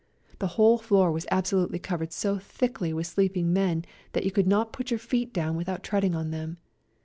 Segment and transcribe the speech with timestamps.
[0.39, 4.73] The whole floor was absolutely covered so thickly with sleeping men that you could not
[4.73, 6.57] put your feet down without treading on them.